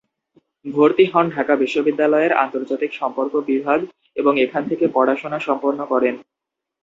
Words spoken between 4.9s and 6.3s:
পড়াশোনা সম্পন্ন করেন।